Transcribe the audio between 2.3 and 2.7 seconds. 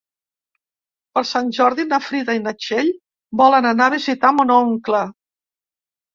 i na